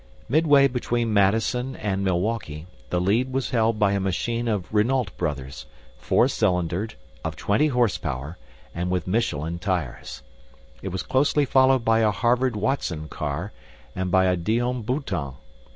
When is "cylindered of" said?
6.27-7.35